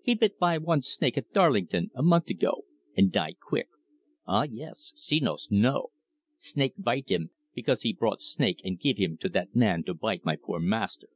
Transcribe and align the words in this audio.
He 0.00 0.14
bit 0.14 0.38
by 0.38 0.58
one 0.58 0.80
snake 0.82 1.18
at 1.18 1.32
Darlington, 1.32 1.90
a 1.96 2.04
month 2.04 2.30
ago, 2.30 2.66
and 2.96 3.10
die 3.10 3.32
quick. 3.42 3.66
Ah, 4.28 4.44
yes! 4.44 4.92
Senos 4.94 5.50
know! 5.50 5.88
Snake 6.38 6.74
bite 6.78 7.08
him, 7.10 7.30
because 7.52 7.82
he 7.82 7.92
brought 7.92 8.22
snake 8.22 8.60
and 8.62 8.78
give 8.78 8.96
him 8.98 9.16
to 9.16 9.28
that 9.30 9.56
man 9.56 9.82
to 9.82 9.94
bite 9.94 10.24
my 10.24 10.36
poor 10.40 10.60
master." 10.60 11.08